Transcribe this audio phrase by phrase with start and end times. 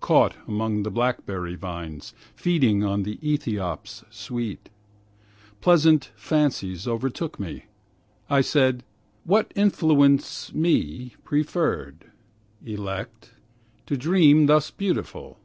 [0.00, 4.68] Caught among the blackberry vines, Feeding on the Ethiops sweet,
[5.62, 7.64] Pleasant fancies overtook me.
[8.28, 8.84] I said,
[9.24, 12.10] 'What influence me preferred,
[12.62, 13.30] Elect,
[13.86, 15.38] to dreams thus beautiful?'